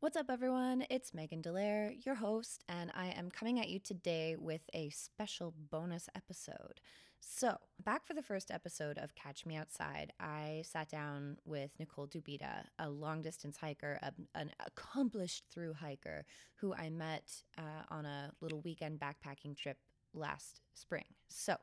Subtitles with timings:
[0.00, 0.86] What's up, everyone?
[0.88, 5.52] It's Megan Delaire, your host, and I am coming at you today with a special
[5.70, 6.80] bonus episode.
[7.20, 12.06] So, back for the first episode of Catch Me Outside, I sat down with Nicole
[12.06, 16.24] Dubeta, a long distance hiker, a, an accomplished through hiker
[16.54, 19.76] who I met uh, on a little weekend backpacking trip
[20.14, 21.04] last spring.
[21.28, 21.58] So,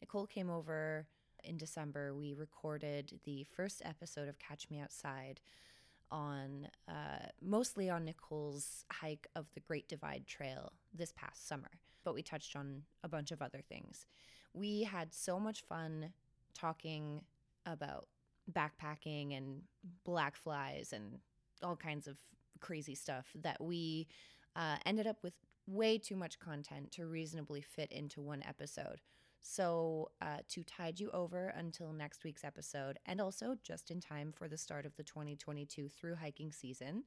[0.00, 1.08] Nicole came over
[1.44, 2.14] in December.
[2.14, 5.40] We recorded the first episode of Catch Me Outside
[6.12, 11.70] on uh, mostly on Nicole's hike of the Great Divide Trail this past summer,
[12.04, 14.06] but we touched on a bunch of other things.
[14.54, 16.12] We had so much fun
[16.54, 17.22] talking
[17.66, 18.06] about
[18.52, 19.62] backpacking and
[20.04, 21.18] black flies and
[21.62, 22.18] all kinds of
[22.60, 24.06] crazy stuff that we
[24.54, 25.34] uh, ended up with
[25.66, 29.00] way too much content to reasonably fit into one episode.
[29.42, 34.32] So, uh, to tide you over until next week's episode, and also just in time
[34.32, 37.04] for the start of the 2022 through hiking season,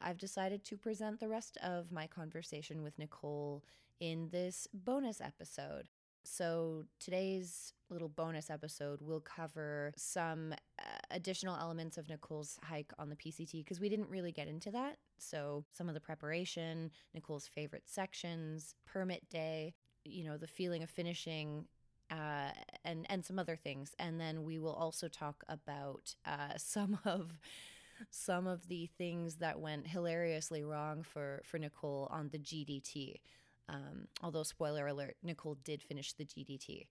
[0.00, 3.64] I've decided to present the rest of my conversation with Nicole
[4.00, 5.88] in this bonus episode.
[6.24, 13.10] So, today's little bonus episode will cover some uh, additional elements of Nicole's hike on
[13.10, 14.96] the PCT because we didn't really get into that.
[15.18, 20.88] So, some of the preparation, Nicole's favorite sections, permit day, you know, the feeling of
[20.88, 21.66] finishing
[22.14, 22.50] uh,
[22.84, 27.32] and and some other things, and then we will also talk about uh, some of
[28.10, 33.20] some of the things that went hilariously wrong for for Nicole on the GDT.
[33.68, 36.86] Um, although spoiler alert, Nicole did finish the GDT.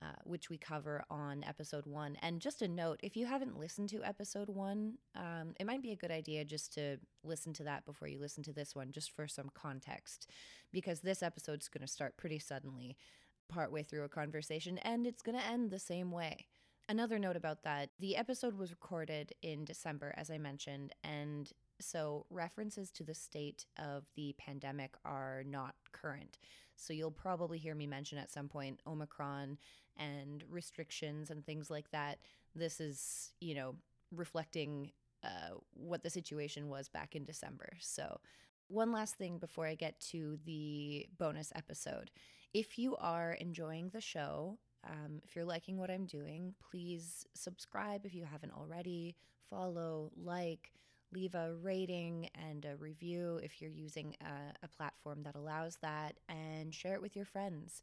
[0.00, 2.16] Uh, which we cover on episode one.
[2.22, 5.90] And just a note if you haven't listened to episode one, um, it might be
[5.90, 9.10] a good idea just to listen to that before you listen to this one, just
[9.10, 10.30] for some context,
[10.72, 12.96] because this episode's going to start pretty suddenly
[13.48, 16.46] partway through a conversation, and it's going to end the same way.
[16.88, 22.26] Another note about that the episode was recorded in December, as I mentioned, and so
[22.30, 26.38] references to the state of the pandemic are not current.
[26.76, 29.58] So you'll probably hear me mention at some point Omicron
[29.96, 32.18] and restrictions and things like that.
[32.54, 33.74] This is, you know,
[34.12, 34.92] reflecting
[35.24, 37.70] uh, what the situation was back in December.
[37.80, 38.20] So,
[38.68, 42.10] one last thing before I get to the bonus episode
[42.54, 48.06] if you are enjoying the show, um, if you're liking what I'm doing, please subscribe
[48.06, 49.16] if you haven't already,
[49.50, 50.72] follow, like,
[51.12, 56.16] leave a rating and a review if you're using a, a platform that allows that,
[56.28, 57.82] and share it with your friends.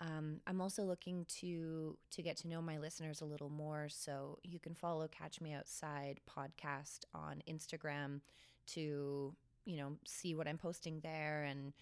[0.00, 4.38] Um, I'm also looking to to get to know my listeners a little more, so
[4.42, 8.20] you can follow Catch Me Outside podcast on Instagram
[8.66, 11.72] to you know see what I'm posting there and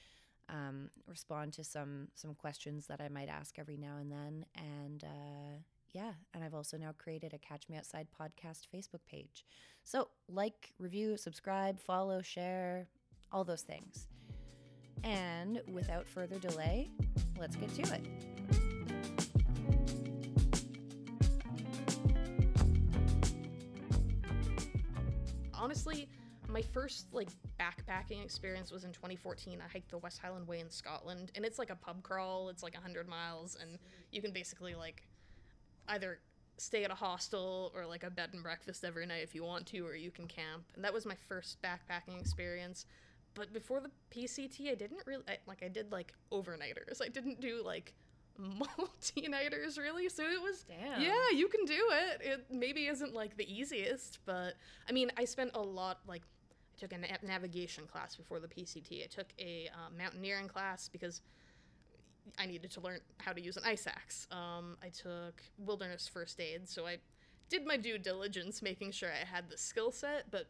[0.49, 4.45] um, respond to some some questions that I might ask every now and then.
[4.57, 5.59] And uh,
[5.93, 9.45] yeah, and I've also now created a Catch Me Outside podcast Facebook page.
[9.85, 12.89] So like, review, subscribe, follow, share,
[13.31, 14.07] all those things.
[15.05, 16.91] And without further delay,
[17.39, 18.07] let's get to it.
[25.55, 26.09] Honestly,
[26.53, 29.61] my first like backpacking experience was in 2014.
[29.61, 32.49] I hiked the West Highland Way in Scotland, and it's like a pub crawl.
[32.49, 33.79] It's like 100 miles, and
[34.11, 35.03] you can basically like
[35.89, 36.19] either
[36.59, 39.67] stay at a hostel or like a bed and breakfast every night if you want
[39.67, 40.65] to, or you can camp.
[40.75, 42.87] And that was my first backpacking experience.
[43.35, 45.63] But before the PCT, I didn't really I, like.
[45.63, 47.01] I did like overnighters.
[47.03, 47.95] I didn't do like
[48.39, 51.03] multi-nighters really so it was Damn.
[51.03, 54.55] yeah you can do it it maybe isn't like the easiest but
[54.89, 56.23] i mean i spent a lot like
[56.83, 59.05] took a na- navigation class before the PCT.
[59.05, 61.21] I took a uh, mountaineering class because
[62.39, 64.27] I needed to learn how to use an ice axe.
[64.31, 66.99] Um, I took wilderness first aid, so I
[67.49, 70.31] did my due diligence making sure I had the skill set.
[70.31, 70.47] But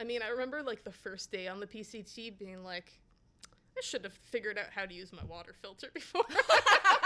[0.00, 2.98] I mean, I remember like the first day on the PCT being like,
[3.76, 6.24] I should have figured out how to use my water filter before.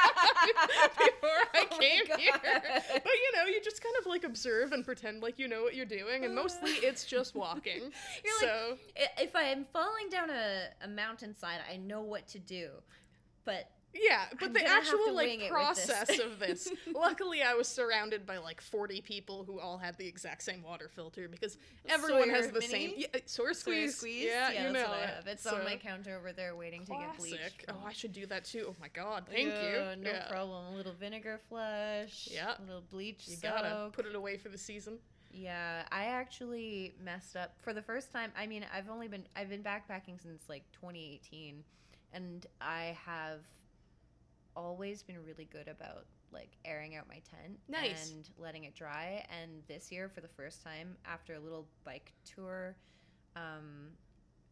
[0.99, 2.41] before I Oh came here.
[2.43, 5.75] But you know, you just kind of like observe and pretend like you know what
[5.75, 6.83] you're doing, and mostly uh.
[6.89, 7.81] it's just walking.
[8.25, 12.39] You're so like, if I am falling down a, a mountainside, I know what to
[12.39, 12.71] do.
[13.45, 15.49] But yeah, but I'm the gonna have to actual like with this.
[15.49, 16.69] process of this.
[16.95, 20.89] Luckily, I was surrounded by like 40 people who all had the exact same water
[20.89, 21.59] filter because
[21.89, 22.67] everyone Sawyer has the Mini?
[22.73, 23.97] same yeah, Sawyer Squeeze, squeeze.
[23.99, 24.25] squeeze.
[24.27, 25.11] Yeah, you that's know it.
[25.33, 27.65] It's So, on my counter over there, waiting to get bleached.
[27.69, 28.67] Oh, I should do that too.
[28.71, 30.03] Oh my god, thank Yeah, you.
[30.03, 30.29] No yeah.
[30.29, 30.73] problem.
[30.73, 32.29] A little vinegar flush.
[32.33, 32.55] Yeah.
[32.59, 33.51] A little bleach You soak.
[33.53, 34.99] gotta put it away for the season.
[35.35, 38.33] Yeah, I actually messed up for the first time.
[38.39, 41.65] I mean, I've only been I've been backpacking since like 2018,
[42.13, 43.41] and I have
[44.57, 48.11] always been really good about like airing out my tent Nice.
[48.11, 49.25] and letting it dry.
[49.43, 52.75] And this year, for the first time, after a little bike tour,
[53.37, 53.89] um,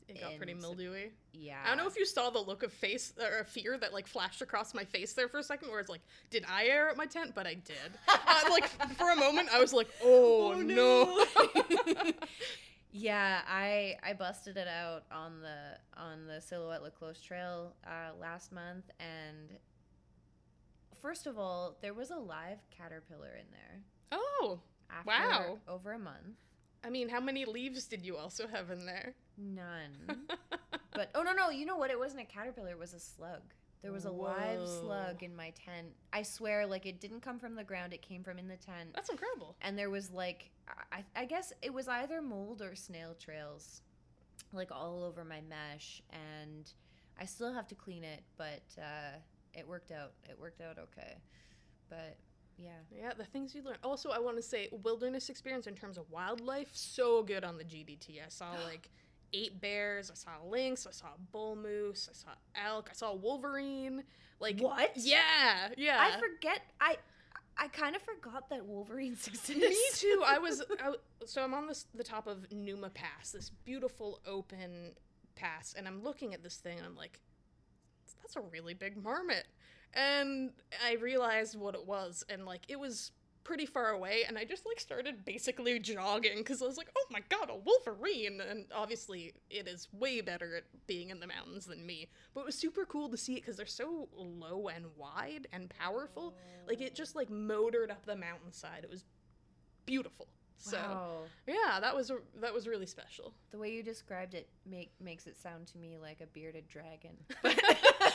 [0.08, 1.12] it got pretty mildewy.
[1.32, 1.58] Yeah.
[1.64, 4.43] I don't know if you saw the look of face or fear that like flashed
[4.43, 7.06] across my face there for a second, where it's like, did I air at my
[7.06, 7.32] tent?
[7.35, 7.76] But I did.
[8.08, 11.25] uh, like for a moment, I was like, oh, Oh, no.
[12.93, 18.11] Yeah, I I busted it out on the on the Silhouette La Cloche Trail uh,
[18.20, 19.49] last month, and
[21.00, 23.81] first of all, there was a live caterpillar in there.
[24.12, 24.61] oh,
[24.91, 25.58] After Wow.
[25.69, 26.37] Over a month,
[26.85, 29.14] I mean, how many leaves did you also have in there?
[29.37, 30.26] none.
[30.93, 31.91] but oh no no, you know what?
[31.91, 32.70] It wasn't a caterpillar.
[32.70, 33.41] It was a slug.
[33.82, 35.88] There was a live slug in my tent.
[36.12, 37.94] I swear, like it didn't come from the ground.
[37.94, 38.91] It came from in the tent.
[38.94, 39.56] That's incredible.
[39.62, 40.50] and there was like
[40.93, 43.81] I, I guess it was either mold or snail trails
[44.52, 46.73] like all over my mesh and
[47.20, 49.17] i still have to clean it but uh,
[49.55, 51.17] it worked out it worked out okay
[51.88, 52.17] but
[52.58, 53.76] yeah Yeah, the things you learn.
[53.82, 57.64] Also, I want to say wilderness experience in terms of wildlife so good on the
[57.64, 58.20] GDT.
[58.25, 58.91] I saw like
[59.32, 62.31] eight bears, I saw lynx, I saw bull moose, I saw
[62.67, 64.05] elk, I saw wolverine.
[64.41, 64.93] Like What?
[64.94, 65.97] Yeah, yeah.
[66.00, 66.97] i forget i
[67.56, 70.23] i kind of forgot that wolverines exist Me too.
[70.26, 70.94] I was I,
[71.25, 74.93] so I'm on this the top of Numa Pass, this beautiful open
[75.35, 77.20] pass, and I'm looking at this thing and I'm like,
[78.32, 79.44] that's a really big marmot.
[79.94, 80.50] And
[80.86, 83.10] I realized what it was, and like it was
[83.42, 87.04] pretty far away, and I just like started basically jogging because I was like, oh
[87.10, 88.40] my god, a wolverine!
[88.40, 92.08] And obviously, it is way better at being in the mountains than me.
[92.34, 95.68] But it was super cool to see it because they're so low and wide and
[95.68, 96.36] powerful.
[96.68, 98.84] Like it just like motored up the mountainside.
[98.84, 99.04] It was
[99.86, 100.28] beautiful.
[100.62, 101.20] So Wow.
[101.48, 103.32] yeah, that was that was really special.
[103.50, 107.16] the way you described it make makes it sound to me like a bearded dragon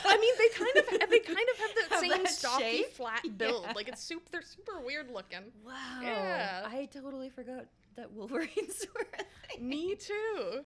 [0.05, 2.93] I mean, they kind of they kind of have that Have same stocky, shape?
[2.93, 3.63] flat build.
[3.65, 3.73] Yeah.
[3.75, 4.23] Like it's super.
[4.31, 5.51] They're super weird looking.
[5.65, 6.63] wow Yeah.
[6.67, 7.65] i totally forgot
[7.95, 9.23] that wolverines were a
[9.55, 10.63] thing Me too.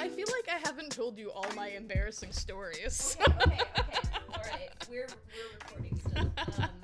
[0.00, 3.16] I feel like I haven't told you all my embarrassing stories.
[3.20, 4.08] okay, okay, okay.
[4.34, 6.30] All right, we're we're recording still.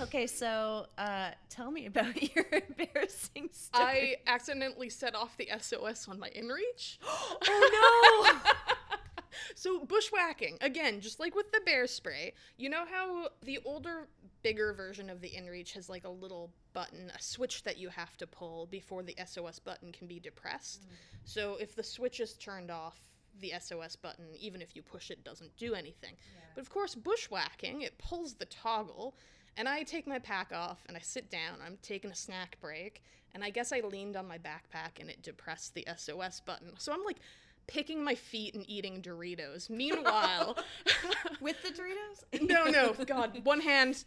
[0.00, 3.84] okay, so uh, tell me about your embarrassing story.
[3.84, 6.98] I accidentally set off the SOS on my InReach.
[7.02, 8.52] oh no!
[9.54, 12.34] so bushwhacking again, just like with the bear spray.
[12.56, 14.08] You know how the older,
[14.42, 18.16] bigger version of the InReach has like a little button, a switch that you have
[18.18, 20.86] to pull before the SOS button can be depressed.
[21.24, 23.00] So if the switch is turned off,
[23.40, 26.14] the SOS button, even if you push it, doesn't do anything.
[26.54, 29.16] But of course, bushwhacking, it pulls the toggle,
[29.56, 31.58] and I take my pack off and I sit down.
[31.64, 33.02] I'm taking a snack break,
[33.34, 36.72] and I guess I leaned on my backpack and it depressed the SOS button.
[36.78, 37.18] So I'm like
[37.66, 39.68] picking my feet and eating Doritos.
[39.70, 40.56] Meanwhile,
[41.40, 42.42] With the Doritos?
[42.48, 44.04] no, no, God, one hand,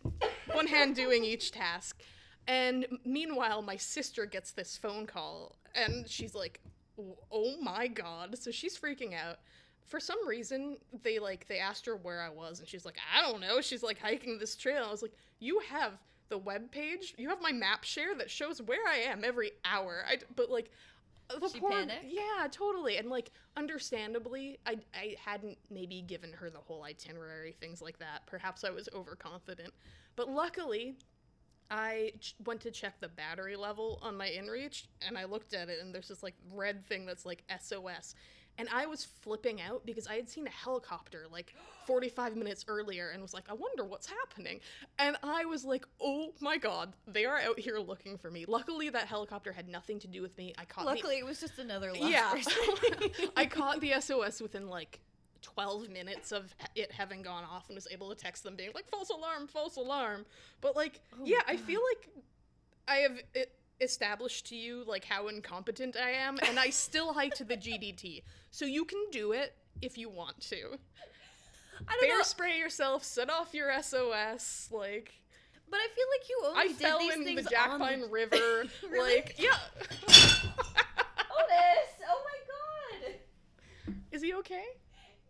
[0.52, 2.02] one hand doing each task.
[2.48, 6.60] And meanwhile, my sister gets this phone call, and she's like,
[7.32, 9.38] "Oh my God!" So she's freaking out.
[9.86, 13.22] For some reason, they like they asked her where I was, and she's like, "I
[13.22, 14.84] don't know." She's like hiking this trail.
[14.88, 15.94] I was like, "You have
[16.30, 17.16] the web page.
[17.18, 20.72] You have my map share that shows where I am every hour." I but like.
[21.30, 22.06] The She poor, panicked?
[22.06, 27.84] yeah, totally, and like, understandably, I I hadn't maybe given her the whole itinerary, things
[27.84, 28.26] like that.
[28.26, 29.72] Perhaps I was overconfident,
[30.16, 30.98] but luckily,
[31.70, 35.70] I ch- went to check the battery level on my InReach, and I looked at
[35.70, 38.16] it, and there's this like red thing that's like SOS,
[38.60, 41.56] and I was flipping out because I had seen a helicopter like
[41.88, 44.60] 45 minutes earlier, and was like, I wonder what's happening,
[45.00, 48.46] and I was like, oh my god, they are out here looking for me.
[48.48, 50.54] Luckily, that helicopter had nothing to do with me.
[50.60, 52.36] I caught the- Luckily, it was just another yeah.
[53.36, 55.00] I caught the SOS within like
[55.42, 58.88] 12 minutes of it having gone off and was able to text them being like
[58.90, 60.26] false alarm, false alarm.
[60.62, 62.10] But like, Oh, yeah, I feel like
[62.88, 67.34] I have it established to you like how incompetent I am and I still hike
[67.36, 68.24] to the GDT.
[68.52, 70.78] So you can do it if you want to.
[71.88, 75.14] I don't Bear know, spray yourself, set off your SOS, like
[75.70, 77.80] but I feel like you only I did fell these in the things Jack on
[77.80, 78.04] Pine.
[78.10, 79.16] River, Really?
[79.18, 79.56] like yeah.
[80.10, 81.90] Otis!
[82.10, 83.14] Oh my god!
[84.12, 84.66] Is he okay?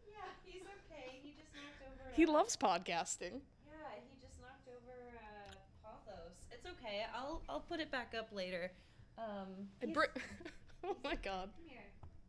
[0.08, 1.20] Yeah, he's okay.
[1.22, 2.10] He just knocked over.
[2.16, 3.42] He loves podcasting.
[3.68, 5.52] Yeah, he just knocked over uh,
[5.84, 6.32] Pothos.
[6.52, 7.04] It's okay.
[7.16, 8.72] I'll I'll put it back up later.
[9.18, 10.20] Um, I he's- br-
[10.86, 11.50] oh my god.
[11.56, 11.82] come here.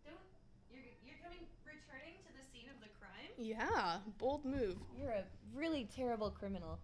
[0.04, 0.16] Don't.
[0.70, 3.30] You're you're coming returning to the scene of the crime.
[3.38, 4.76] Yeah, bold move.
[4.99, 6.78] You're a really terrible criminal.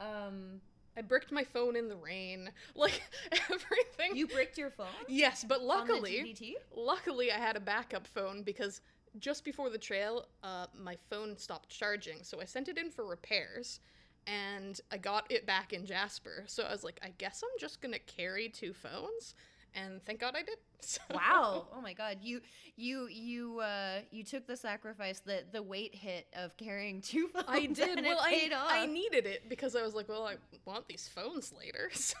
[0.00, 0.60] Um,
[0.96, 2.50] I bricked my phone in the rain.
[2.74, 3.02] Like
[3.50, 4.16] everything.
[4.16, 4.86] you bricked your phone.
[5.08, 6.36] Yes, but On the luckily,
[6.74, 8.80] luckily I had a backup phone because
[9.18, 13.04] just before the trail, uh, my phone stopped charging, so I sent it in for
[13.04, 13.80] repairs.
[14.26, 16.44] And I got it back in Jasper.
[16.46, 19.34] So I was like, I guess I'm just gonna carry two phones,
[19.74, 20.56] and thank God I did.
[20.84, 21.68] So- Wow.
[21.72, 22.18] Oh my god.
[22.22, 22.40] You
[22.74, 27.44] you you uh you took the sacrifice the the weight hit of carrying two phones.
[27.46, 28.02] I did.
[28.04, 28.66] Well, I, off.
[28.68, 32.16] I needed it because I was like, well, I want these phones later, so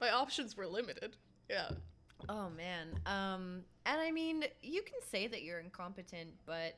[0.00, 1.16] my options were limited.
[1.48, 1.70] Yeah.
[2.28, 2.98] Oh man.
[3.06, 6.74] Um and I mean, you can say that you're incompetent, but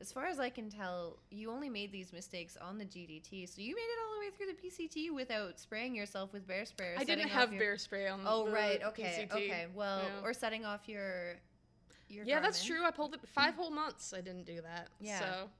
[0.00, 3.48] as far as I can tell, you only made these mistakes on the GDT.
[3.48, 6.64] So you made it all the way through the PCT without spraying yourself with bear
[6.64, 8.22] spray or I didn't have your- bear spray on.
[8.26, 8.82] Oh right.
[8.82, 9.26] Okay.
[9.28, 9.32] PCT.
[9.32, 9.66] Okay.
[9.74, 10.20] Well, Yeah.
[10.22, 11.36] or setting off your
[12.08, 12.84] your Yeah, that's true.
[12.84, 14.12] I pulled it five whole months.
[14.12, 14.88] I didn't do that.
[15.00, 15.18] Yeah.
[15.20, 15.50] So.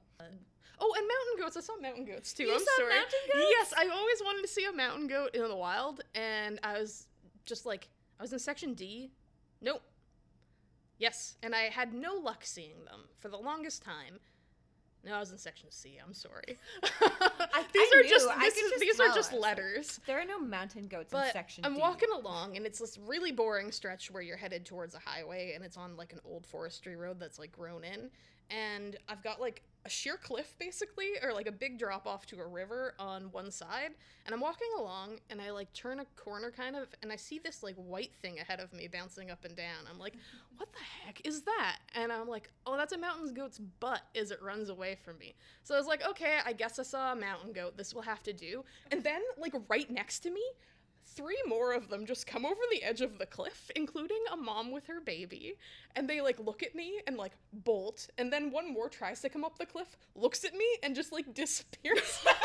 [0.77, 1.55] Oh, and mountain goats.
[1.57, 2.43] I saw mountain goats too.
[2.43, 2.89] You I'm saw sorry.
[2.93, 3.47] mountain goats?
[3.49, 7.07] Yes, I always wanted to see a mountain goat in the wild, and I was
[7.45, 7.87] just like,
[8.19, 9.11] I was in section D.
[9.61, 9.81] Nope.
[10.97, 14.19] Yes, and I had no luck seeing them for the longest time.
[15.03, 15.99] No, I was in section C.
[16.03, 16.57] I'm sorry.
[16.81, 18.09] these I are knew.
[18.09, 19.99] just, I this is- just these are just I letters.
[20.07, 21.79] There are no mountain goats in section I'm D.
[21.79, 25.63] walking along, and it's this really boring stretch where you're headed towards a highway, and
[25.63, 28.09] it's on like an old forestry road that's like grown in.
[28.49, 32.39] And I've got like a sheer cliff, basically, or like a big drop off to
[32.39, 33.91] a river on one side.
[34.25, 37.39] And I'm walking along, and I like turn a corner kind of, and I see
[37.39, 39.85] this like white thing ahead of me bouncing up and down.
[39.89, 40.15] I'm like,
[40.57, 41.77] what the heck is that?
[41.93, 45.35] And I'm like, oh, that's a mountain goat's butt as it runs away from me.
[45.63, 47.77] So I was like, okay, I guess I saw a mountain goat.
[47.77, 48.63] This will have to do.
[48.91, 50.41] And then, like, right next to me,
[51.05, 54.71] three more of them just come over the edge of the cliff, including a mom
[54.71, 55.57] with her baby.
[55.95, 58.07] And they, like, look at me and, like, bolt.
[58.17, 61.11] And then one more tries to come up the cliff, looks at me, and just,
[61.11, 62.21] like, disappears.
[62.25, 62.35] Like,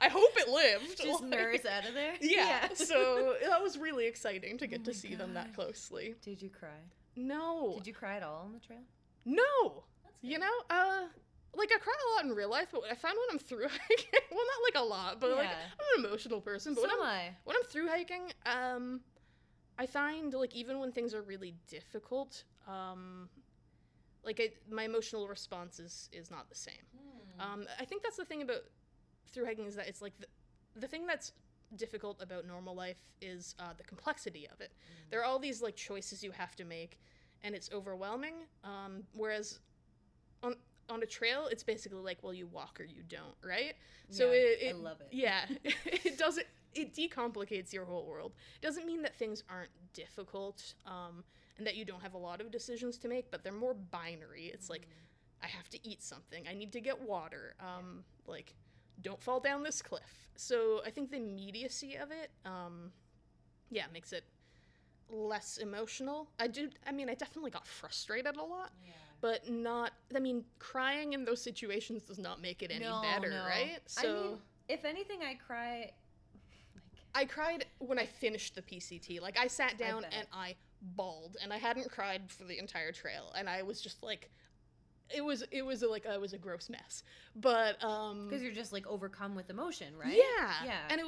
[0.00, 0.98] I hope it lived.
[1.02, 2.14] Just like- nurse out of there.
[2.20, 2.68] Yeah.
[2.74, 6.14] so that was really exciting to get Oh to my see them that closely.
[6.22, 6.68] Did you cry?
[7.16, 7.74] No.
[7.78, 8.82] Did you cry at all on the trail?
[9.24, 9.84] No.
[10.22, 11.04] You know, uh,
[11.54, 14.20] like I cry a lot in real life, but I found when I'm through hiking,
[14.30, 16.74] well, not like a lot, but like I'm an emotional person.
[16.74, 17.36] But so when am I'm I.
[17.44, 19.00] when I'm through hiking, um,
[19.78, 23.28] I find like even when things are really difficult, um,
[24.24, 26.74] like I, my emotional response is is not the same.
[27.40, 28.62] Um, I think that's the thing about
[29.32, 30.26] through hiking is that it's like the,
[30.78, 31.32] the thing that's
[31.76, 34.72] difficult about normal life is uh, the complexity of it.
[35.10, 36.98] There are all these like choices you have to make,
[37.42, 38.34] and it's overwhelming.
[38.64, 39.60] Um, whereas
[40.42, 40.56] on
[40.90, 43.74] on a trail, it's basically like, well, you walk or you don't, right?
[44.10, 45.08] So Yeah, it, I love it.
[45.10, 46.46] Yeah, it doesn't.
[46.74, 48.32] It decomplicates your whole world.
[48.60, 51.24] It doesn't mean that things aren't difficult um,
[51.58, 54.50] and that you don't have a lot of decisions to make, but they're more binary.
[54.54, 54.86] It's like,
[55.42, 56.44] I have to eat something.
[56.48, 57.54] I need to get water.
[57.60, 58.54] Um, like,
[59.02, 60.28] don't fall down this cliff.
[60.36, 62.92] So I think the immediacy of it, um,
[63.70, 64.24] yeah, makes it
[65.08, 66.28] less emotional.
[66.38, 66.70] I do.
[66.86, 68.72] I mean, I definitely got frustrated a lot,
[69.20, 69.92] but not.
[70.14, 73.44] I mean, crying in those situations does not make it any No, better, no.
[73.46, 73.78] right?
[73.98, 75.92] I mean, if anything, I cry.
[77.14, 79.20] I cried when I finished the PCT.
[79.20, 80.14] Like I sat down bet.
[80.16, 80.54] and I
[80.96, 84.30] bawled, and I hadn't cried for the entire trail, and I was just like,
[85.14, 87.02] it was it was like I was a gross mess.
[87.34, 90.14] But um, Because you're just like overcome with emotion, right?
[90.16, 90.78] yeah, Yeah.
[90.90, 91.06] and it.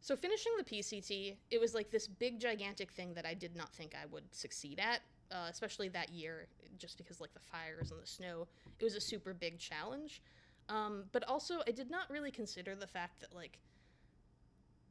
[0.00, 3.72] So finishing the PCT, it was like this big gigantic thing that I did not
[3.72, 6.46] think I would succeed at, uh, especially that year,
[6.78, 8.46] just because like the fires and the snow.
[8.78, 10.22] It was a super big challenge,
[10.68, 13.58] um, but also I did not really consider the fact that like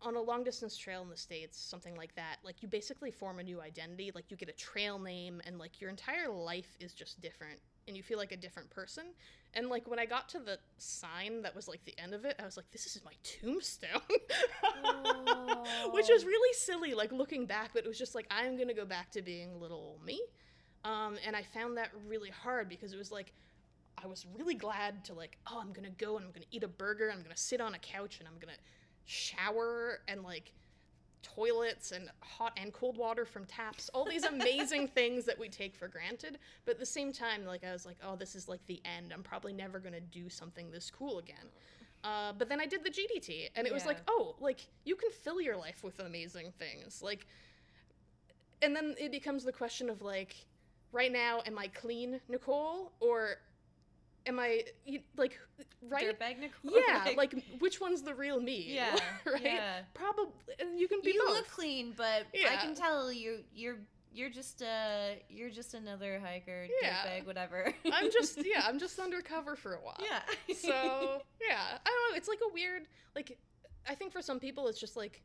[0.02, 3.40] on a long distance trail in the states, something like that, like you basically form
[3.40, 4.12] a new identity.
[4.14, 7.96] Like you get a trail name, and like your entire life is just different, and
[7.96, 9.06] you feel like a different person.
[9.56, 12.36] And like when I got to the sign that was like the end of it,
[12.40, 13.90] I was like, this is my tombstone.
[15.94, 18.86] Which was really silly, like looking back, but it was just like, I'm gonna go
[18.86, 20.22] back to being little me.
[20.84, 23.32] Um, and I found that really hard because it was like,
[24.04, 26.68] I was really glad to like, oh, I'm gonna go and I'm gonna eat a
[26.68, 28.58] burger, and I'm gonna sit on a couch and I'm gonna
[29.06, 30.52] shower and like
[31.24, 35.76] toilets and hot and cold water from taps, all these amazing things that we take
[35.76, 36.38] for granted.
[36.66, 39.12] But at the same time, like I was like, oh, this is like the end.
[39.14, 41.48] I'm probably never gonna do something this cool again.
[42.04, 45.10] Uh, but then I did the GDT, and it was like, oh, like you can
[45.10, 47.26] fill your life with amazing things, like.
[48.62, 50.36] And then it becomes the question of like,
[50.94, 53.38] right now, am I clean, Nicole, or
[54.26, 54.64] am I
[55.18, 55.38] like,
[55.88, 56.06] right?
[56.06, 56.80] Dirtbag Nicole.
[56.88, 58.66] Yeah, like which one's the real me?
[58.74, 59.42] Yeah, right.
[59.44, 59.80] yeah.
[59.94, 60.28] Probably,
[60.60, 61.36] and you can be you both.
[61.38, 63.78] look clean, but I can tell you you're
[64.14, 66.96] you're just uh you're just another hiker, Yeah.
[67.06, 67.74] dirtbag, whatever.
[67.92, 70.00] I'm just yeah, I'm just undercover for a while.
[70.02, 70.22] yeah.
[70.56, 72.18] So yeah, I don't know.
[72.18, 72.84] It's like a weird
[73.16, 73.38] like.
[73.86, 75.22] I think for some people it's just like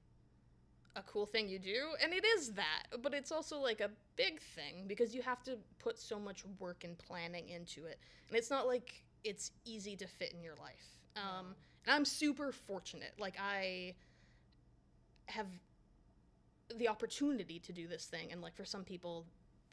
[0.98, 2.84] a cool thing you do, and it is that.
[3.02, 6.84] But it's also like a big thing because you have to put so much work
[6.84, 10.98] and planning into it, and it's not like it's easy to fit in your life.
[11.16, 11.54] Um,
[11.86, 13.14] And I'm super fortunate.
[13.18, 13.94] Like I
[15.26, 15.46] have
[16.76, 19.24] the opportunity to do this thing and like for some people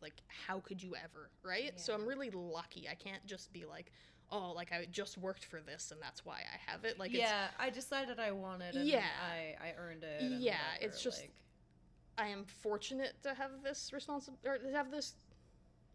[0.02, 1.80] like how could you ever, right?
[1.80, 2.88] So I'm really lucky.
[2.90, 3.92] I can't just be like,
[4.32, 7.20] "Oh, like I just worked for this and that's why I have it." Like it's
[7.20, 9.06] yeah, I decided I wanted it and Yeah.
[9.32, 10.22] I, I earned it.
[10.22, 11.34] and Yeah, whatever, it's just- like,
[12.18, 15.14] I am fortunate to have this responsibility or to have this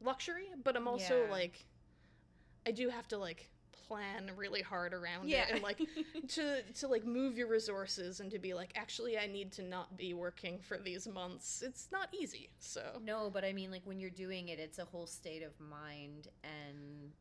[0.00, 1.30] luxury, but I'm also Yeah.
[1.30, 1.66] like
[2.66, 3.50] I do have to like
[3.88, 5.78] plan really hard around yeah, it and like
[6.28, 9.96] to to like move your resources and to be like actually I need to not
[9.96, 11.62] be working for these months.
[11.62, 12.50] It's not easy.
[12.60, 15.58] So No, but I mean, like when you're doing it, it's a whole state of
[15.58, 17.12] mind, and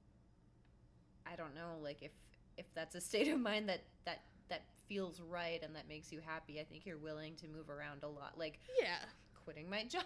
[1.32, 2.12] I don't know, like if
[2.58, 6.20] if that's a state of mind that that that feels right and that makes you
[6.26, 8.98] happy, I think you're willing to move around a lot, like yeah.
[9.46, 10.04] quitting my job.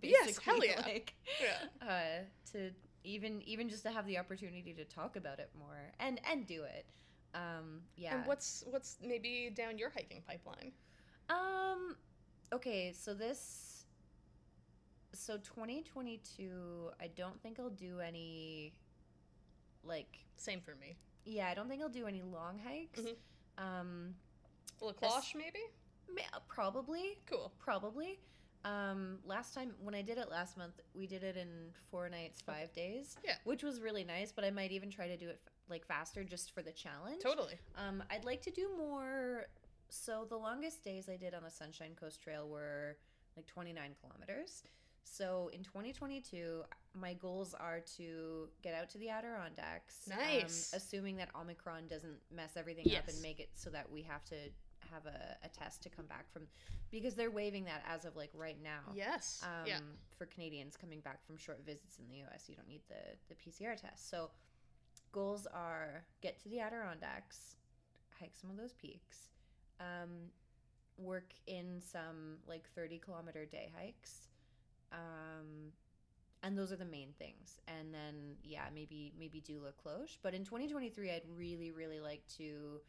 [0.00, 0.80] Basically, Yes, hell yeah.
[0.86, 1.86] Like, Yeah.
[1.86, 2.70] uh, to
[3.04, 6.62] even even just to have the opportunity to talk about it more and and do
[6.62, 6.86] it.
[7.34, 8.16] Um, yeah.
[8.18, 10.72] And what's what's maybe down your hiking pipeline?
[11.30, 11.96] Um
[12.52, 13.84] okay, so this
[15.14, 18.74] so 2022 I don't think I'll do any
[19.84, 20.96] like Same for me.
[21.24, 23.00] yeah, I don't think I'll do any long hikes.
[23.00, 23.16] Mhm.
[23.62, 24.14] Um
[24.80, 25.60] La Cloche maybe?
[26.08, 27.52] ma- probably Cool.
[27.58, 28.18] probably
[28.64, 32.40] um last time when I did it last month, we did it in 4 nights,
[32.40, 33.36] 5 days, Yeah.
[33.44, 36.22] which was really nice, but I might even try to do it f- like faster
[36.24, 37.22] just for the challenge.
[37.22, 37.58] Totally.
[37.76, 39.46] Um, I'd like to do more.
[39.88, 42.96] So the longest days I did on the Sunshine Coast Trail were
[43.36, 44.62] like 29 kilometers.
[45.04, 46.62] So in 2022,
[46.98, 50.08] my goals are to get out to the Adirondacks.
[50.12, 50.72] um, Nice.
[50.74, 54.36] assuming that Omicron doesn't mess everything up and make it so that we have to
[54.90, 56.42] have a, a test to come back from,
[56.90, 58.80] because they're waiving that as of like right now.
[58.94, 59.40] Yes.
[59.44, 59.78] Um, yeah.
[60.18, 63.34] For Canadians coming back from short visits in the U.S., you don't need the the
[63.34, 64.10] PCR test.
[64.10, 64.30] So,
[65.12, 67.56] goals are get to the Adirondacks,
[68.18, 69.28] hike some of those peaks,
[69.80, 70.30] um,
[70.98, 74.28] work in some like thirty kilometer day hikes,
[74.92, 75.72] um,
[76.42, 77.60] and those are the main things.
[77.68, 80.18] And then yeah, maybe maybe do La Cloche.
[80.22, 82.80] But in 2023, I'd really really like to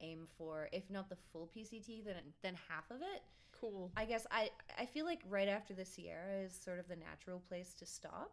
[0.00, 3.22] aim for if not the full PCT, then then half of it.
[3.60, 3.90] Cool.
[3.96, 7.40] I guess I I feel like right after the Sierra is sort of the natural
[7.48, 8.32] place to stop.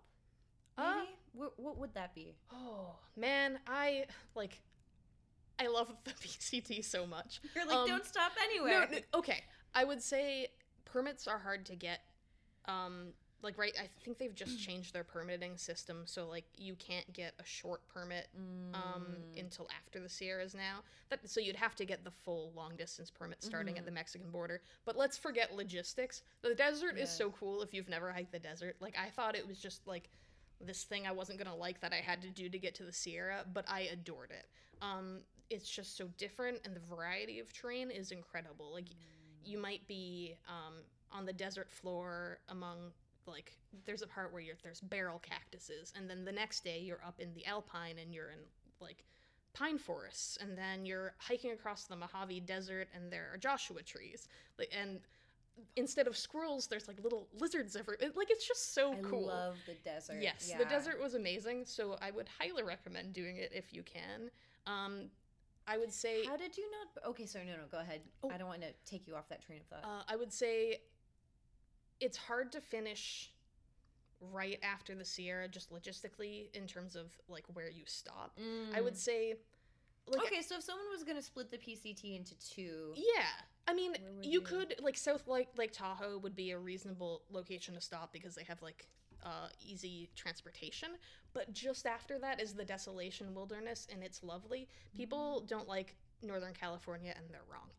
[0.78, 2.36] Maybe Uh, what, what would that be?
[2.52, 4.62] Oh man, I like.
[5.58, 7.40] I love the PCT so much.
[7.56, 8.90] You're like, Um, don't stop No, anywhere.
[8.92, 9.42] no, okay.
[9.74, 10.48] I would say
[10.84, 12.02] permits are hard to get.
[12.68, 17.12] Um, like right, I think they've just changed their permitting system, so like you can't
[17.14, 18.28] get a short permit
[18.74, 19.40] um Mm.
[19.40, 20.80] until after the Sierras now.
[21.10, 23.80] That so you'd have to get the full long distance permit starting Mm-hmm.
[23.80, 24.62] at the Mexican border.
[24.86, 26.24] But let's forget logistics.
[26.42, 28.78] The desert is so cool if you've never hiked the desert.
[28.80, 30.10] Like I thought it was just like
[30.60, 32.94] this thing I wasn't gonna like that I had to do to get to the
[32.94, 34.48] Sierra, but I adored it.
[34.82, 35.20] Um,
[35.52, 38.74] it's just so different, and the variety of terrain is incredible.
[38.74, 38.88] Like
[39.44, 40.76] you might be um,
[41.16, 42.78] on the desert floor among
[43.28, 43.54] like
[43.86, 47.20] there's a part where you're there's barrel cactuses, and then the next day you're up
[47.20, 48.40] in the alpine and you're in
[48.80, 49.04] like
[49.54, 54.28] pine forests, and then you're hiking across the Mojave Desert, and there are Joshua trees,
[54.60, 55.00] like and
[55.78, 57.96] instead of squirrels, there's like little lizards every.
[58.02, 59.28] it- Like it's just so I cool.
[59.28, 60.18] love the desert.
[60.22, 60.58] Yes, yeah.
[60.58, 64.30] the desert was amazing, so I would highly recommend doing it if you can.
[64.68, 65.10] Um,
[65.68, 67.10] I would say How did you not?
[67.10, 68.02] Okay, sorry, no, no, go ahead.
[68.24, 68.30] Oh.
[68.30, 69.84] I don't want to take you off that train of thought.
[69.90, 70.82] uh, I would say
[72.00, 73.32] it's hard to finish
[74.20, 78.38] right after the Sierra, just logistically in terms of like where you stop.
[78.74, 78.98] I would Mm.
[78.98, 79.36] say,
[80.08, 83.28] like, okay, so if someone was gonna split the PCT into two, Yeah,
[83.68, 87.82] I mean, you could like South Lake Lake Tahoe would be a reasonable location to
[87.82, 88.88] stop because they have like
[89.24, 90.90] uh, easy transportation.
[91.34, 94.68] But just after that is the Desolation Wilderness, and it's lovely.
[94.96, 97.70] People don't like Northern California, and they're wrong.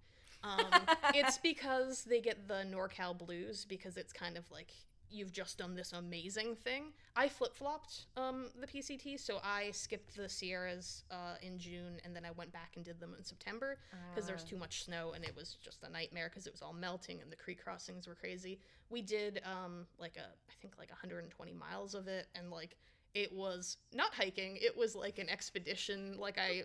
[0.47, 0.81] Um,
[1.15, 4.73] it's because they get the NorCal blues because it's kind of like
[5.09, 6.93] you've just done this amazing thing.
[7.15, 12.15] I flip flopped um, the PCT, so I skipped the Sierras uh, in June, and
[12.15, 13.79] then I went back and did them in September
[14.13, 14.51] because there was Ah.
[14.51, 17.31] too much snow and it was just a nightmare because it was all melting and
[17.31, 18.59] the creek crossings were crazy.
[18.91, 22.77] We did um like a I think like 120 miles of it and like
[23.15, 26.17] it was not hiking, it was like an expedition.
[26.19, 26.65] Like I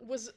[0.00, 0.30] was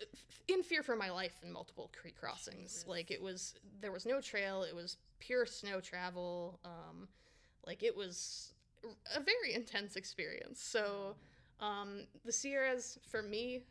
[0.47, 2.73] in fear for my life in multiple creek crossings.
[2.73, 2.87] Jesus.
[2.87, 6.59] Like it was there was no trail, it was pure snow travel.
[6.65, 7.07] Um
[7.65, 8.53] like it was
[9.15, 10.61] a very intense experience.
[10.61, 11.15] So
[11.59, 13.63] um the Sierras for me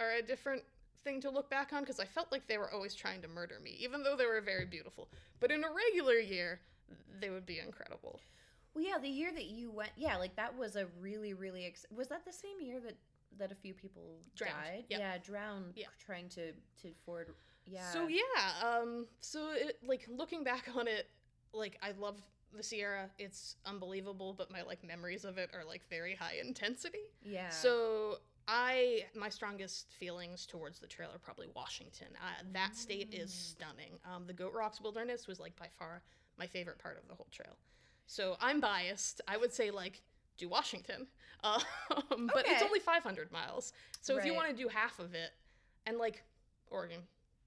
[0.00, 0.62] are a different
[1.04, 3.58] thing to look back on because I felt like they were always trying to murder
[3.62, 5.08] me, even though they were very beautiful.
[5.40, 6.60] But in a regular year,
[7.20, 8.20] they would be incredible.
[8.74, 11.66] Well, yeah, the year that you went, yeah, like that was a really, really.
[11.66, 12.96] Ex- was that the same year that
[13.38, 14.84] that a few people Drowned, died.
[14.88, 14.98] yeah.
[14.98, 15.86] Yeah, drowned Yeah.
[15.98, 17.34] trying to to ford.
[17.66, 17.90] Yeah.
[17.90, 18.22] So yeah,
[18.62, 21.08] um, so it, like looking back on it,
[21.52, 22.20] like I love
[22.56, 23.10] the Sierra.
[23.18, 26.98] It's unbelievable, but my like memories of it are like very high intensity.
[27.22, 27.50] Yeah.
[27.50, 32.08] So I my strongest feelings towards the trail are probably Washington.
[32.16, 33.34] Uh, that state is Mm.
[33.34, 33.98] stunning.
[34.06, 36.02] Um, the Goat Rocks Wilderness was like by far
[36.38, 37.58] my favorite part of the whole trail.
[38.06, 39.20] So I'm biased.
[39.28, 40.00] I would say like
[40.38, 41.06] do Washington,
[41.44, 43.72] um, but it's only 500 miles.
[44.00, 45.30] So if you want to do half of it,
[45.86, 46.22] and like
[46.70, 47.00] Oregon,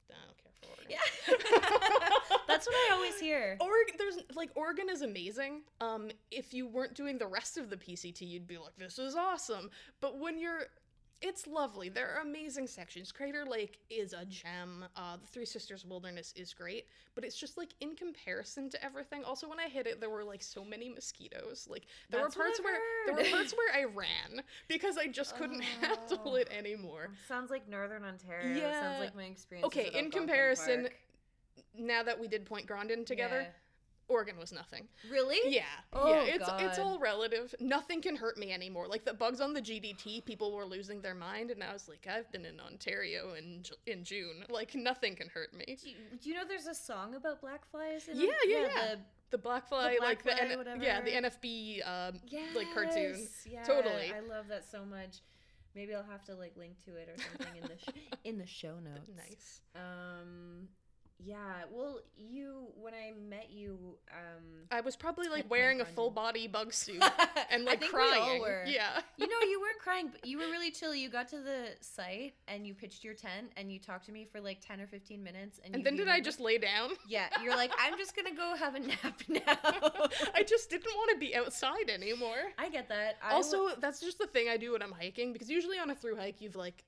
[0.10, 0.88] I don't care for Oregon.
[0.90, 2.38] Yeah.
[2.48, 3.58] That's what I always hear.
[3.60, 5.62] Oregon, there's like Oregon is amazing.
[5.80, 9.16] Um, if you weren't doing the rest of the PCT, you'd be like, this is
[9.16, 9.70] awesome.
[10.00, 10.64] But when you're,
[11.22, 11.90] it's lovely.
[11.90, 13.12] There are amazing sections.
[13.12, 14.86] Crater Lake is a gem.
[14.96, 19.24] Uh, the Three Sisters Wilderness is great, but it's just like in comparison to everything.
[19.24, 21.68] Also, when I hit it, there were like so many mosquitoes.
[21.70, 25.36] Like there That's were parts where there were parts where I ran because I just
[25.38, 26.36] couldn't handle Oh.
[26.36, 27.10] it anymore.
[27.28, 28.58] Sounds like Northern Ontario.
[28.58, 28.80] Yeah.
[28.82, 29.66] Sounds like my experience.
[29.68, 30.90] Okay, in comparison,
[31.78, 33.48] Now that we did Point Grondine together,
[34.12, 34.88] Oregon was nothing.
[35.10, 35.40] Really?
[35.54, 37.56] Yeah, Oh, yeah, it's it's all relative.
[37.60, 38.88] Nothing can hurt me anymore.
[38.88, 42.08] Like the bugs on the GDT, people were losing their mind, and I was like,
[42.10, 44.44] I've been in Ontario in in June.
[44.50, 45.66] Like nothing can hurt me.
[45.82, 48.08] Do you, do you know there's a song about black flies?
[48.08, 48.96] In Yeah, yeah, yeah.
[48.96, 49.00] The,
[49.32, 50.84] The black fly, black like the fly, N- whatever.
[50.84, 53.28] yeah, the NFB, um, yes, like cartoon.
[53.50, 54.12] Yeah, Totally.
[54.14, 55.20] I love that so much.
[55.74, 58.46] Maybe I'll have to like link to it or something in the sh- in the
[58.46, 59.10] show notes.
[59.16, 59.62] Nice.
[59.74, 60.68] Um,
[61.24, 61.38] yeah.
[61.72, 63.78] Well, you when I met you,
[64.12, 67.04] um, I was probably like wearing a full body bug suit
[67.50, 68.42] and I like think we all crying.
[68.42, 68.64] were.
[68.66, 69.02] Yeah.
[69.18, 70.96] you know, you weren't crying, but you were really chill.
[70.96, 74.26] You got to the site and you pitched your tent and you talked to me
[74.32, 75.60] for like ten or fifteen minutes.
[75.64, 76.92] And, And then did I just lay down?
[77.08, 79.42] Yeah, you're like, I'm just gonna go have a nap now.
[80.36, 82.52] I just didn't want to be outside anymore.
[82.58, 83.18] I get that.
[83.24, 85.90] I also, w- that's just the thing I do when I'm hiking because usually on
[85.90, 86.84] a through hike, you've like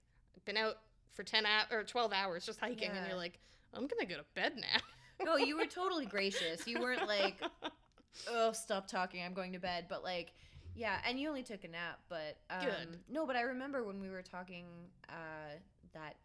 [0.46, 0.78] been out
[1.14, 3.40] for 10 hours or 12 hours just hiking and you're like,
[3.74, 4.80] I'm gonna go to bed now.
[5.26, 6.68] no, you were totally gracious.
[6.68, 7.42] You weren't like,
[8.30, 9.24] oh, stop talking.
[9.24, 9.86] I'm going to bed.
[9.90, 10.34] But like,
[10.76, 12.00] yeah, and you only took a nap.
[12.10, 13.00] But um, Good.
[13.10, 14.66] No, but I remember when we were talking
[15.10, 15.58] uh,
[15.94, 16.16] that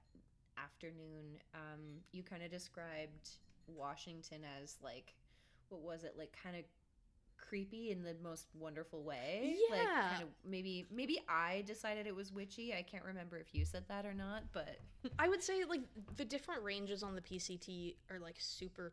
[0.63, 1.39] afternoon.
[1.55, 1.81] Um,
[2.13, 3.31] you kind of described
[3.67, 5.15] Washington as like,
[5.69, 6.15] what was it?
[6.17, 6.65] Like, kind of
[7.49, 9.57] creepy in the most wonderful way.
[9.71, 10.09] Like, Yeah.
[10.11, 12.75] kind of maybe maybe I decided it was witchy.
[12.75, 14.79] I can't remember if you said that or not, but
[15.19, 15.83] I would say like
[16.17, 18.93] the different ranges on the PCT are like super.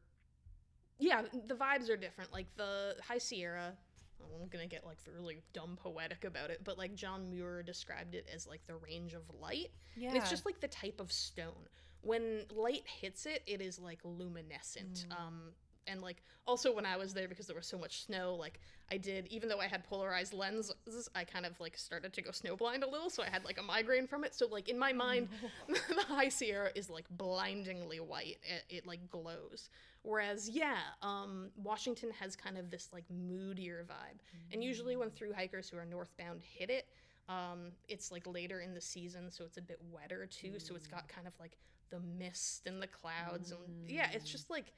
[1.00, 2.32] Yeah, the vibes are different.
[2.32, 3.74] Like the High Sierra,
[4.42, 8.28] I'm gonna get like really dumb poetic about it, but like John Muir described it
[8.34, 9.72] as like the range of light.
[9.98, 11.68] yeah, And it's just like the type of stone.
[12.02, 15.06] When light hits it, it is like luminescent.
[15.10, 15.20] Mm.
[15.20, 15.42] Um,
[15.88, 18.60] and like also when I was there because there was so much snow, like
[18.92, 22.32] I did, even though I had polarized lenses, I kind of like started to go
[22.32, 24.36] snowblind a little, so I had like a migraine from it.
[24.36, 25.30] So like in my mind,
[25.68, 28.38] the High Sierra is like blindingly white.
[28.44, 29.70] It, it like glows.
[30.04, 34.20] Whereas yeah, um, Washington has kind of this like moodier vibe.
[34.52, 36.88] And usually when through hikers who are northbound hit it,
[37.28, 40.60] um, it's like later in the season, so it's a bit wetter too.
[40.60, 41.58] So it's got kind of like
[41.90, 44.74] the mist and the clouds, and yeah, it's just like,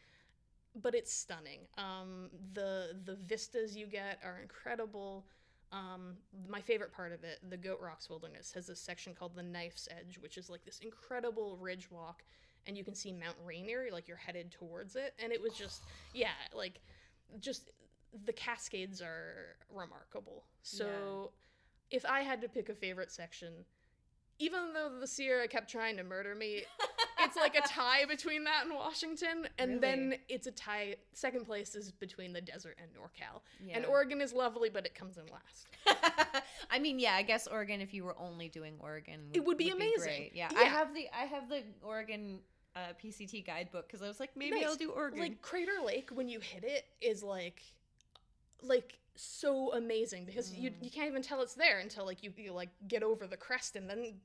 [0.81, 1.59] but it's stunning.
[1.77, 5.25] Um, the the vistas you get are incredible.
[5.71, 6.15] Um,
[6.47, 9.89] my favorite part of it, the Goat Rocks Wilderness, has this section called the Knife's
[9.91, 12.23] Edge, which is like this incredible ridge walk,
[12.65, 15.83] and you can see Mount Rainier, like you're headed towards it, and it was just,
[16.13, 16.79] yeah, like,
[17.41, 17.71] just
[18.25, 20.45] the cascades are remarkable.
[20.61, 21.31] So,
[21.91, 23.65] if I had to pick a favorite section,
[24.39, 26.63] even though the Sierra kept trying to murder me,
[27.27, 30.95] it's like a tie between that and Washington, and then it's a tie.
[31.13, 35.17] Second place is between the desert and NorCal, and Oregon is lovely, but it comes
[35.17, 36.43] in last.
[36.71, 37.81] I mean, yeah, I guess Oregon.
[37.81, 40.01] If you were only doing Oregon, It would be amazing.
[40.03, 40.31] great.
[40.33, 40.49] Yeah.
[40.57, 42.39] I have the I have the Oregon
[42.75, 45.19] uh, PCT guidebook because I was like, maybe I'll do Oregon.
[45.19, 47.61] Like Crater Lake, when you hit it, is like,
[48.61, 50.75] like so amazing because you Mm.
[50.81, 53.75] you can't even tell it's there until like you, you like get over the crest,
[53.75, 54.15] and then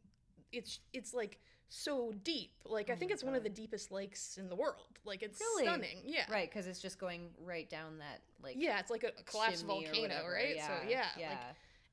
[0.52, 1.38] it's it's like
[1.72, 2.50] so deep.
[2.66, 4.98] Like I Oh think it's one of the deepest lakes in the world.
[5.04, 5.64] Like it's Really?
[5.64, 5.98] stunning.
[6.04, 6.24] Yeah.
[6.30, 9.64] right, because it's just going right down that like Yeah, it's like a, a collapsed
[9.66, 10.56] volcano, right?
[10.56, 11.28] Yeah, So yeah, yeah.
[11.30, 11.38] like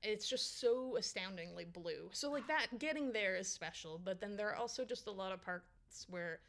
[0.04, 2.10] it's just so astoundingly blue.
[2.12, 5.32] So like that getting there is special, but then there are also just a lot
[5.32, 6.40] of parts where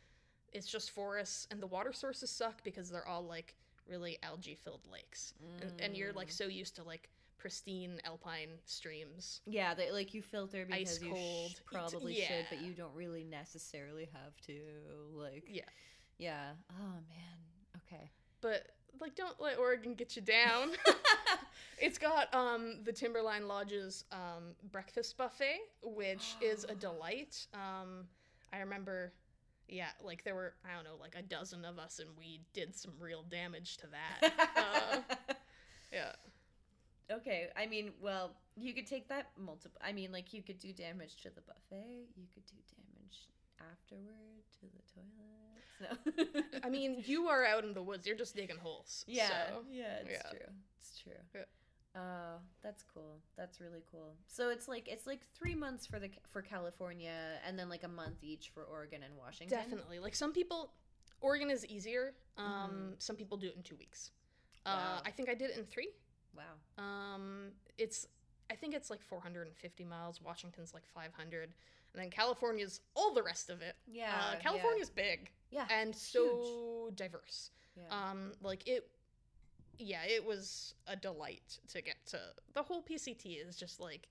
[0.52, 3.54] it's just forests and the water sources suck because they're all like
[3.88, 5.34] really algae filled lakes.
[5.62, 6.32] And, and you're like Mm.
[6.32, 7.08] so used to like
[7.40, 9.40] pristine alpine streams.
[9.46, 11.50] Yeah, they like you filter Ice because you cold.
[11.50, 14.58] sh- probably should, but you don't really necessarily have to.
[15.14, 15.62] Like, Yeah.
[16.18, 16.50] yeah.
[16.70, 17.80] Oh man.
[17.86, 18.10] Okay.
[18.42, 18.66] But
[19.00, 20.70] like don't let Oregon get you down.
[21.78, 27.46] it's got um the Timberline Lodge's um breakfast buffet, which is a delight.
[27.54, 28.04] Um
[28.52, 29.12] I remember
[29.68, 32.74] yeah, like there were I don't know, like a dozen of us and we did
[32.76, 34.32] some real damage to that.
[34.56, 35.14] uh,
[35.92, 36.12] yeah.
[37.10, 39.80] Okay, I mean, well, you could take that multiple.
[39.84, 42.06] I mean, like you could do damage to the buffet.
[42.16, 43.28] You could do damage
[43.60, 46.44] afterward to the toilets.
[46.52, 46.60] No.
[46.64, 48.06] I mean, you are out in the woods.
[48.06, 49.04] You're just digging holes.
[49.08, 50.30] yeah, so- yeah, it's yeah.
[50.30, 50.54] true.
[50.78, 51.12] It's true.
[51.34, 51.40] Yeah.
[51.96, 53.18] Oh, that's cool.
[53.36, 54.14] That's really cool.
[54.28, 57.12] So it's like it's like three months for the for California,
[57.44, 59.58] and then like a month each for Oregon and Washington.
[59.58, 59.98] Definitely.
[59.98, 60.72] Like some people,
[61.20, 62.14] Oregon is easier.
[62.38, 64.10] Um, Some people do it in two weeks.
[64.64, 64.78] Uh, Mm-hmm.
[64.78, 65.02] Wow.
[65.06, 65.88] I think I did it in three.
[66.36, 66.82] Wow.
[66.82, 68.06] Um, it's
[68.50, 70.20] I think it's like 450 miles.
[70.20, 71.52] Washington's like 500, and
[72.02, 73.76] then California's all the rest of it.
[73.86, 74.12] Yeah.
[74.32, 75.66] uh, California's big Yeah.
[75.70, 77.50] and so diverse.
[77.76, 78.10] Yeah.
[78.10, 78.90] Um, like it,
[79.78, 82.18] yeah, it was a delight to get to.
[82.54, 84.08] The whole PCT is just like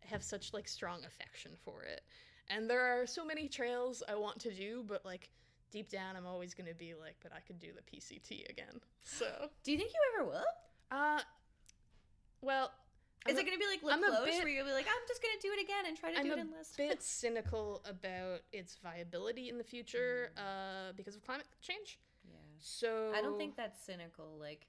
[0.00, 2.02] have such like strong affection for it,
[2.48, 5.28] and there are so many trails I want to do, but like
[5.70, 8.80] deep down, I'm always gonna be like, but I could do the PCT again.
[9.02, 9.26] So,
[9.62, 10.44] do you think you ever will?
[10.90, 11.20] uh,
[12.44, 12.70] well,
[13.28, 14.86] Is I'm it going to be like I'm a Cloche, bit- where you'll be like,
[14.86, 16.50] I'm just going to do it again and try to I'm do a it in
[16.52, 21.98] less bit cynical about its viability in the future uh, because of climate change.
[22.28, 22.36] Yeah.
[22.60, 24.36] So I don't think that's cynical.
[24.38, 24.66] Like,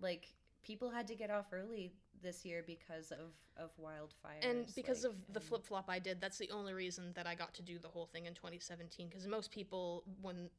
[0.00, 4.42] like people had to get off early this year because of of wildfires.
[4.48, 7.34] and because like, of the flip flop I did, that's the only reason that I
[7.34, 9.08] got to do the whole thing in 2017.
[9.08, 10.50] Because most people, when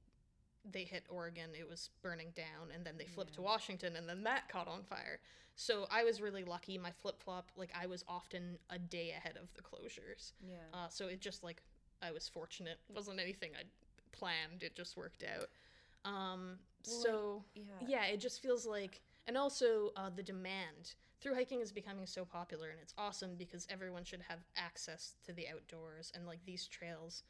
[0.72, 4.24] they hit Oregon, it was burning down, and then they flipped to Washington, and then
[4.24, 5.20] that caught on fire.
[5.56, 6.78] So I was really lucky.
[6.78, 10.34] My flip flop, like I was often a day ahead of the closures.
[10.48, 10.56] Yeah.
[10.74, 11.62] Uh, so it just like
[12.02, 12.80] I was fortunate.
[12.90, 13.64] It wasn't anything I
[14.12, 14.62] planned.
[14.62, 15.50] It just worked out.
[16.06, 17.64] Um, Well, so yeah.
[17.88, 22.24] yeah, it just feels like, and also uh, the demand through hiking is becoming so
[22.24, 26.68] popular, and it's awesome because everyone should have access to the outdoors, and like these
[26.68, 27.24] trails,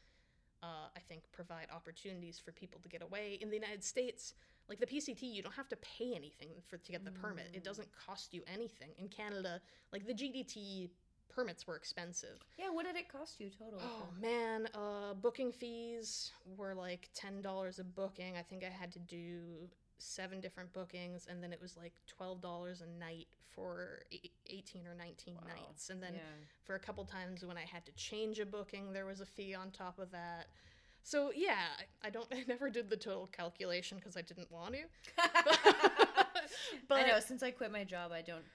[0.64, 3.38] uh, I think provide opportunities for people to get away.
[3.42, 4.34] In the United States,
[4.70, 7.50] like the PCT, you don't have to pay anything for to get the permit.
[7.54, 8.90] It doesn't cost you anything.
[8.98, 9.62] In Canada,
[9.94, 10.90] like the GDT
[11.30, 12.40] permits were expensive.
[12.58, 12.70] Yeah.
[12.72, 13.80] What did it cost you total?
[13.82, 18.36] Oh man, uh, booking fees were like ten dollars a booking.
[18.38, 22.42] I think I had to do seven different bookings, and then it was like twelve
[22.42, 24.04] dollars a night for
[24.46, 25.48] 18 or nineteen Wow.
[25.56, 25.90] nights.
[25.90, 26.20] And then yeah.
[26.64, 29.56] for a couple times when I had to change a booking, there was a fee
[29.56, 30.48] on top of that.
[31.04, 31.68] So yeah,
[32.04, 32.28] I- don't.
[32.32, 34.82] I never did the total calculation because I didn't want to.
[36.88, 37.20] But I know.
[37.20, 38.46] Since I quit my job, I don't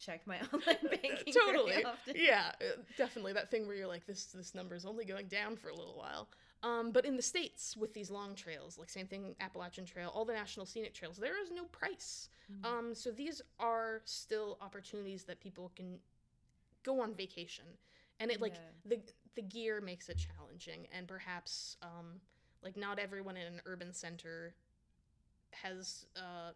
[0.00, 4.52] check my online banking totally yeah uh, definitely that thing where you're like this this
[4.54, 6.28] number is only going down for a little while
[6.64, 10.24] um, but in the states with these long trails like same thing appalachian trail all
[10.24, 12.64] the national scenic trails there is no price Mm.
[12.66, 15.98] um, so these are still opportunities that people can
[16.84, 17.64] go on vacation
[18.20, 18.60] and it like Yeah.
[18.86, 19.00] the
[19.36, 22.20] the gear makes it challenging and perhaps um,
[22.62, 24.54] like not everyone in an urban center
[25.52, 26.52] has uh,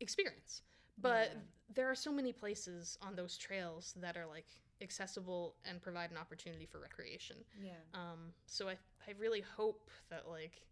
[0.00, 0.62] experience
[1.00, 1.40] but Yeah.
[1.74, 4.46] there are so many places on those trails that are like
[4.82, 7.72] accessible and provide an opportunity for recreation Yeah.
[7.94, 8.72] um, so I,
[9.08, 10.62] I really hope that like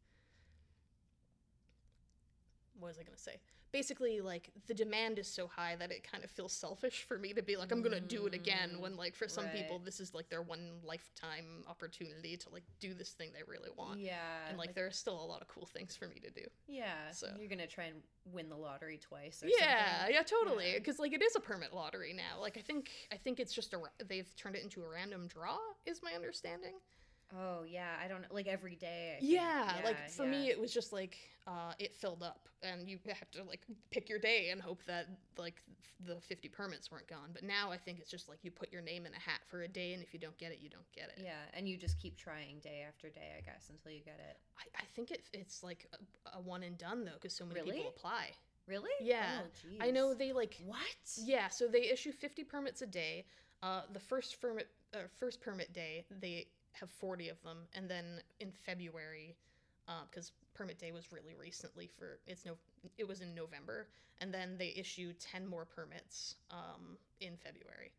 [2.78, 3.36] what was I gonna say?
[3.74, 7.32] Basically, like the demand is so high that it kind of feels selfish for me
[7.32, 8.74] to be like, I'm gonna do it again.
[8.76, 12.62] Mm, When like for some people, this is like their one lifetime opportunity to like
[12.78, 13.98] do this thing they really want.
[13.98, 14.14] Yeah.
[14.48, 16.46] And like, there are still a lot of cool things for me to do.
[16.68, 17.10] yeah.
[17.10, 17.96] so- you're gonna try and
[18.32, 19.42] win the lottery twice.
[19.42, 20.14] Or Yeah, something.
[20.14, 20.72] yeah, totally.
[20.72, 20.78] Yeah.
[20.78, 22.40] Because like it is a permit lottery now.
[22.40, 25.58] Like I think I think it's just a they've turned it into a random draw.
[25.84, 26.74] Is my understanding.
[27.36, 27.92] Oh yeah.
[28.02, 28.28] I don't know.
[28.30, 29.16] Like every day.
[29.20, 29.32] Think.
[29.32, 31.16] Yeah, like for me, it was just like
[31.46, 35.06] uh, it filled up, and you had to like pick your day and hope that
[35.36, 35.62] like
[36.06, 37.30] the fifty permits weren't gone.
[37.32, 39.62] But now I think it's just like you put your name in a hat for
[39.62, 41.22] a day, and if you don't get it, you don't get it.
[41.22, 44.38] Yeah, and you just keep trying day after day, I guess, until you get it.
[44.58, 47.60] I, I think it, it's like a, a one and done though, because so many
[47.60, 47.72] Really?
[47.78, 48.30] people apply.
[48.66, 48.90] Really?
[49.00, 49.40] Yeah.
[49.42, 50.78] Oh, I know they like What?
[51.22, 53.26] Yeah, so they issue 50 permits a day.
[53.62, 56.46] Uh, the first permit, uh, first permit day, they
[56.78, 59.36] have 40 of them, and then in February,
[60.08, 62.52] because permit day was really recently for it's no,
[62.98, 63.88] it was in November,
[64.20, 67.92] and then they issue 10 more permits um, in February.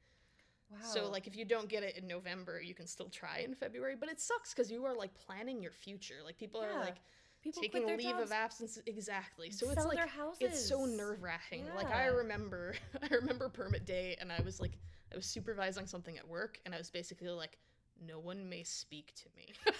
[0.70, 0.78] Wow.
[0.82, 3.96] So like if you don't get it in November, you can still try in February,
[4.00, 6.16] but it sucks because you are like planning your future.
[6.24, 6.98] Like people are like
[7.44, 9.52] people taking leave jobs, of absence exactly.
[9.52, 10.10] So sell it's like
[10.40, 11.66] it's so nerve wracking.
[11.76, 14.78] Like I remember, I remember permit day, and I was like,
[15.14, 17.60] I was supervising something at work, and I was basically like,
[18.08, 19.54] no one may speak to me.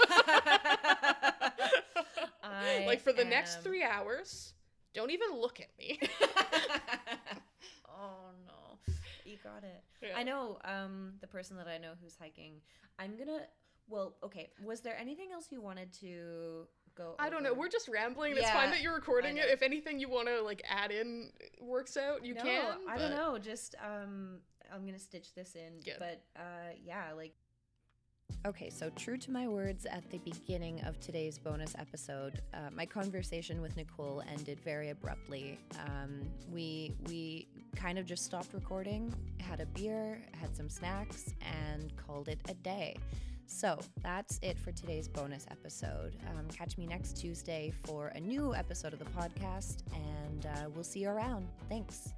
[2.86, 4.54] Like for the next three hours,
[4.94, 6.00] Don't even look at me.
[7.90, 8.94] oh no,
[9.26, 9.84] you got it.
[10.02, 10.10] Yeah.
[10.16, 12.62] I know um, the person that I know who's hiking.
[12.98, 13.40] I'm gonna.
[13.90, 14.50] Well, okay.
[14.64, 17.16] Was there anything else you wanted to go?
[17.20, 17.54] I don't know.
[17.54, 18.32] We're just rambling.
[18.32, 19.46] and It's fine that you're recording it.
[19.50, 22.64] If anything you want to like add in works out, you no, can.
[22.90, 23.38] I don't know.
[23.38, 24.38] Just um,
[24.74, 25.82] I'm gonna stitch this in.
[26.00, 27.34] But uh, yeah, like
[28.46, 32.86] Okay, so true to my words at the beginning of today's bonus episode, uh, my
[32.86, 35.58] conversation with Nicole ended very abruptly.
[35.88, 41.34] Um, we we kind of just stopped recording, had a beer, had some snacks,
[41.74, 42.96] and called it a day.
[43.48, 46.16] So that's it for today's bonus episode.
[46.30, 50.84] Um, catch me next Tuesday for a new episode of the podcast, and uh, we'll
[50.84, 51.48] see you around.
[51.68, 52.14] Thanks.